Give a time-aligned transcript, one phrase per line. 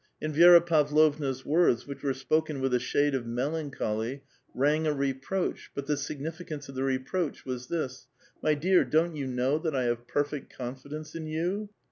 [0.19, 3.13] In Vi^ra Pavlovna's words, which were spoken with a shade.
[3.13, 4.23] of melancholy,
[4.55, 9.27] rang a reproach, but the significance of the reproach was this:'* My dear, don't you
[9.27, 11.69] know that I have ]>errect confidence in you?